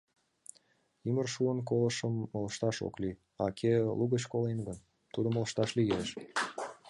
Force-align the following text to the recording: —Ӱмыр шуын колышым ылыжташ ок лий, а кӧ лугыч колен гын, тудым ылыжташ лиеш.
—Ӱмыр 1.09 1.27
шуын 1.33 1.59
колышым 1.69 2.15
ылыжташ 2.37 2.77
ок 2.87 2.95
лий, 3.01 3.19
а 3.43 3.45
кӧ 3.57 3.71
лугыч 3.99 4.23
колен 4.31 4.59
гын, 4.67 4.77
тудым 5.13 5.33
ылыжташ 5.39 5.69
лиеш. 5.79 6.07